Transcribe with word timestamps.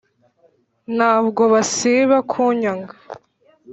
ntabwo 0.95 1.41
basiba 1.53 2.17
kunyaga. 2.31 2.95